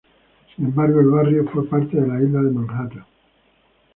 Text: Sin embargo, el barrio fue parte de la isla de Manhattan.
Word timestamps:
Sin 0.55 0.65
embargo, 0.65 0.99
el 0.99 1.11
barrio 1.11 1.45
fue 1.53 1.67
parte 1.67 1.95
de 2.01 2.07
la 2.07 2.19
isla 2.19 2.41
de 2.41 2.49
Manhattan. 2.49 3.05